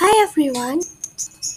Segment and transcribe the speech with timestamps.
[0.00, 0.80] Hi everyone.